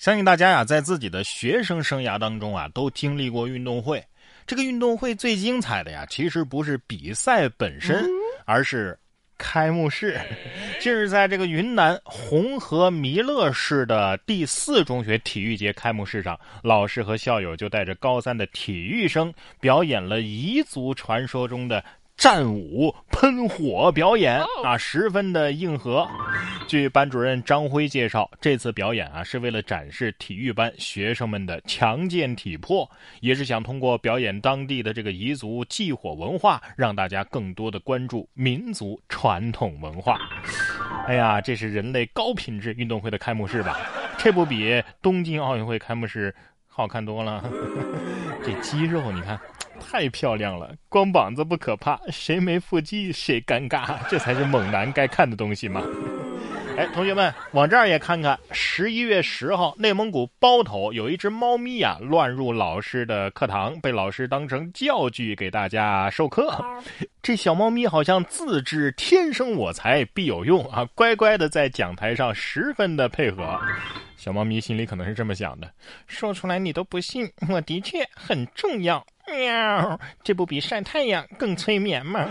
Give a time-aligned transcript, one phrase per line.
[0.00, 4.02] 相信大家呀，在自己的学生生涯当中啊，都经历过运动会。
[4.46, 8.08] 这个运动会最精彩的呀，其实不是比赛本身，
[8.46, 8.98] 而是
[9.36, 10.18] 开幕式。
[10.80, 19.30] 近日，在这个云南红河弥勒市的第四中学体育节开幕式上，老师和校友就带着高三的体育生
[19.60, 21.84] 表演了彝族传说中的。
[22.20, 26.06] 战舞喷火表演啊，十分的硬核。
[26.68, 32.86] 据班主任张辉介绍，这次表演啊是为了展示体育班学生们的强健体魄，
[33.20, 40.20] 也是想通过表演当地的这个彝族祭火文化，让大家更多的关注民族传统文化。
[41.06, 43.78] 哎呀，这是人类高品质运动会的开幕式吧？
[44.18, 46.34] 这不比东京奥运会开幕式
[46.68, 47.42] 好看多了？
[48.44, 49.40] 这肌肉，你看。
[49.90, 55.82] 太漂亮了，光膀子不可怕，谁没腹肌谁尴尬，这才是猛男该看的东西嘛！
[56.76, 58.38] 哎，同学们，往这儿也看看。
[58.52, 66.64] 十一月十号，内蒙古包头有一只猫咪呀，乱入老师的课堂，被老师当成教具给大家授课。
[67.20, 73.58] 这小猫咪好像自知天生我材必有用啊，乖乖的在讲台上十分的配合。
[74.16, 75.68] 小猫咪心里可能是这么想的：
[76.06, 79.04] 说出来你都不信，我的确很重要。
[79.30, 82.26] 喵，这不比晒太阳更催眠吗？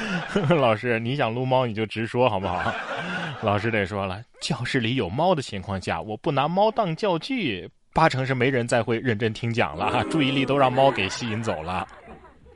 [0.50, 2.72] 老师，你想撸猫你就直说好不好？
[3.42, 11.86] 老师得说了，教室里有猫的情况下，我不拿猫当教具，八成是没人再会认真听讲了，注意力都让猫给吸引走了。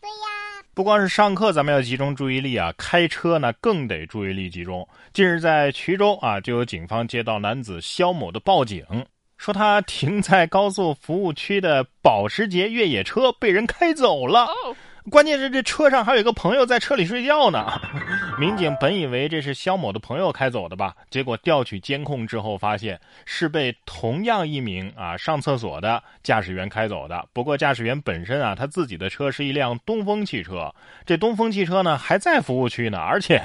[0.01, 4.87] 对呀，不光是上课咱们要集中注意力啊，开车呢更得注意力集中。
[5.13, 8.85] 近日在衢州啊，就有警方接到男子肖某的报警。
[9.43, 14.47] 说他停在高速服务区的保时捷越野车被人开走了。
[15.11, 17.67] 关键是这车上还有一个朋友在车里睡觉呢。
[18.39, 27.25] 民警本以为这是肖某的朋友开走的吧，结果调取监控之后发现是被同样一名啊上厕所的驾驶员开走的。
[27.33, 33.41] 不过驾驶员本身啊，他自己的车是一辆东风汽车，这东风汽车呢还在服务区呢，而且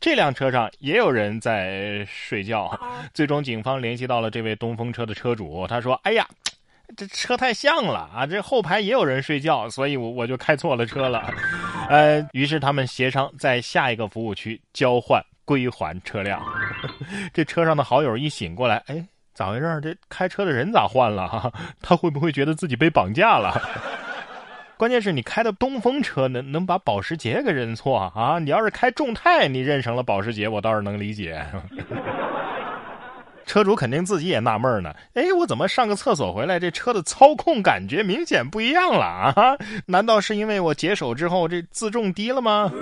[0.00, 2.78] 这辆车上也有人在睡觉。
[3.14, 6.26] 最终警方联系到了这位东风车的车主，他说：“哎呀。”
[6.94, 8.26] 这车太像了啊！
[8.26, 11.32] 这后排也有人睡觉，所以我我就开错了车了。
[11.88, 16.42] 呃，于是他们协商在下一个服务区交换归还车辆。
[17.32, 19.04] 这车上的好友一醒过来，哎，
[19.34, 19.80] 咋回事？
[19.82, 21.52] 这开车的人咋换了？
[21.82, 23.60] 他会不会觉得自己被绑架了？
[24.78, 28.40] 关键是你开的东风车能能把保时捷给认错啊？
[28.40, 31.44] 你要是开众泰，你认成了保时捷，我倒是能理解。
[33.52, 39.34] 车主肯定自己也纳闷呢，哎，我怎么上个厕所回来，这车的操控感觉明显不一样了啊？
[39.84, 42.72] 难道是因为我解手之后这自重低了吗？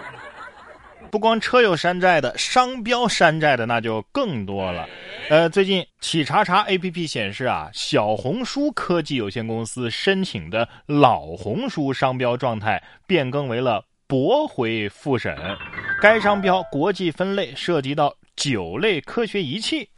[1.10, 4.86] 不光车有山寨的，商标山寨的那就更多了。
[5.30, 15.34] 呃，最近企查查 APP 显示啊，小红书科技有限公司申请的老红书商标状态变更为了驳回复审，
[16.02, 18.14] 该商标国际分类涉及到。
[18.36, 19.88] 九类科学仪器，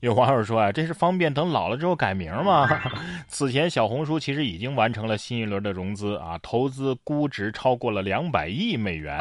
[0.00, 2.68] 有网友说啊，这是方便等老了之后改名吗？
[3.26, 9.18] 此前小红书其实已经完成了新一轮的融资啊，投资估值超过了两百亿美元，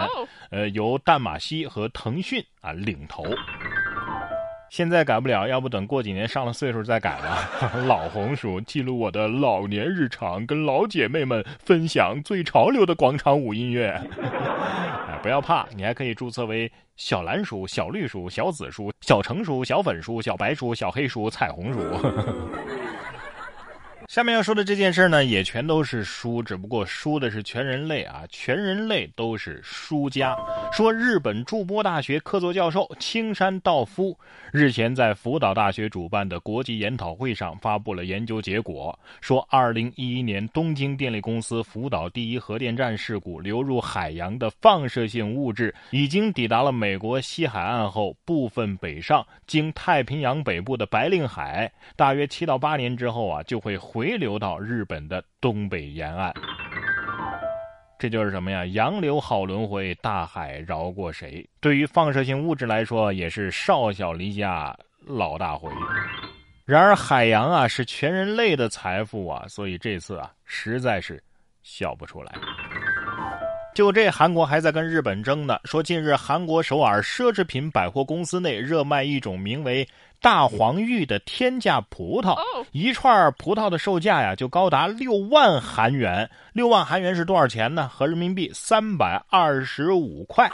[0.51, 3.25] 呃，由淡马锡和腾讯啊领投。
[4.69, 7.49] 现在改不了，要不等过几年上了岁数再改吧。
[7.87, 13.99] 老红薯记录我的老年日常，跟老姐妹们分享最潮流的广场舞音乐。
[15.21, 21.79] 不要怕，你还可以注册为小蓝鼠、小绿鼠、小紫鼠、小橙鼠、小粉鼠、小白鼠、小黑鼠、彩虹鼠。
[24.17, 30.35] 下面要说的这件事呢，也全都是输，只不过输的是全人类啊，全人类都是输家。
[30.73, 34.17] 说日本筑波大学客座教授青山道夫
[34.51, 53.77] 日前在福岛大学主办的国际研讨会上发布了研究结果，说2011年东京电力公司福岛第一核电站事故流入海洋的放射性物质已经抵达了美国西海岸后部分北上，经太平洋北部的白令海，大约七到八年之后啊，就会。
[53.77, 56.33] 回回流到日本的东北沿岸，
[57.99, 58.65] 这就是什么呀？
[58.67, 61.45] 洋流好轮回，大海饶过谁？
[61.59, 64.73] 对于放射性物质来说，也是少小离家
[65.05, 65.69] 老大回。
[66.63, 71.21] 然而，海洋啊是全人类的财富啊，所以这次啊实在是
[71.61, 72.33] 笑不出来。
[73.77, 75.59] 就这，韩国还在跟日本争呢。
[75.65, 79.87] 说近日韩国首尔奢侈品百货公司内热卖一种名为
[80.19, 82.35] 大黄玉的天价葡萄，
[82.71, 86.27] 一串葡萄的售价呀就高达六万韩元。
[86.53, 87.87] 六万韩元是多少钱呢？
[87.87, 90.51] 合人民币三百二十五块。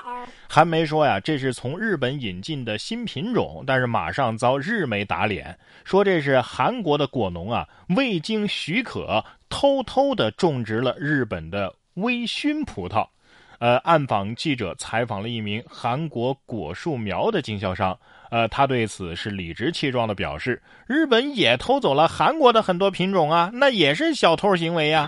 [0.49, 7.65] 韩媒说呀，这是从日本引进的新品种，但是马上遭日媒打脸，说这是韩国的果农啊
[7.95, 13.07] 未经许可偷偷的种植了日本的微醺葡萄。
[13.63, 17.97] 呃，暗访记者采访了一名韩国果树苗的经销商，
[18.29, 25.07] 呃，他对此是理直气壮的表示，日本也偷走了韩国的很多品种啊，那也是小偷行为呀。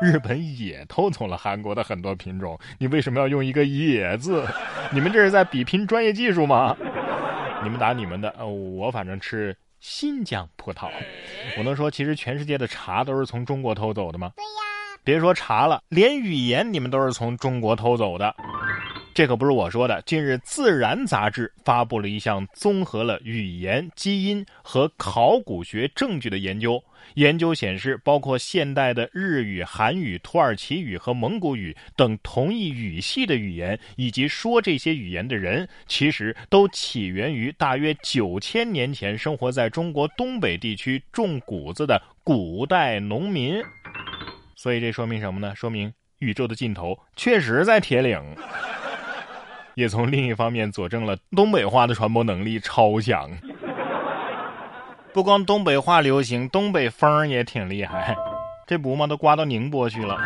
[0.00, 4.46] 日本也偷走了韩国的很多品种，你为什么要用一个“也”字？
[4.90, 6.74] 你们这是在比拼专业技术吗？
[7.62, 10.88] 你们打你们的，呃，我反正吃新疆葡萄。
[11.58, 14.32] 我能说，其实全世界的茶都是从中国偷走的吗？
[14.36, 14.61] 对呀。
[15.04, 18.32] 别说茶了，连语言你们都是从中国偷走的。
[19.14, 20.00] 这可不是我说的。
[20.02, 26.82] 近日，《自然》杂志发布了一项综合了语言、基因和考古学证据的研究。
[27.14, 43.62] 研究显示，包括现代的日语、韩语、土耳其语和蒙古语等同一语系的语言，以及说这些语言的人，其实都起源于大约九千年前生活在中国东北地区种谷子的古代农民。
[44.54, 45.54] 所以这说明什么呢？
[45.54, 48.20] 说明宇宙的尽头确实在铁岭。
[49.74, 53.30] 也从另一方面佐证了东北话的传播能力超强。
[55.14, 58.14] 不光东北话流行，东北风也挺厉害。
[58.66, 60.18] 这不嘛，都刮到宁波去了。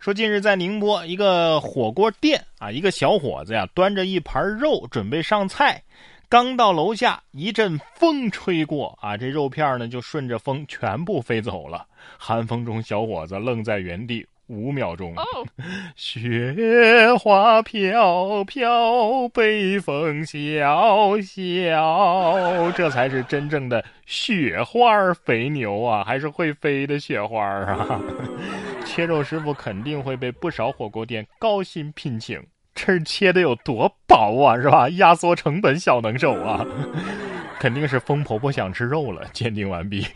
[0.00, 5.82] 说近日在宁波一个火锅店啊，一个小伙子呀，端着一盘肉准备上菜，
[6.28, 11.86] 刚到楼下，一阵风吹过啊，这肉片呢就顺着风全部飞走了。
[12.18, 14.26] 寒风中，小伙子愣在原地。
[14.48, 15.12] 五秒钟，
[15.96, 16.54] 雪
[17.18, 28.00] 花飘飘，北风萧萧，这才是真正的雪花肥牛啊，还是会飞的雪花啊！
[28.86, 32.40] 切肉师傅肯定会被不少火锅店高薪聘请，
[32.76, 34.88] 这切的有多薄啊，是吧？
[34.90, 36.64] 压缩成本小能手啊！
[37.58, 39.22] 肯定是疯婆婆想吃肉了。
[39.32, 40.06] 鉴定完毕。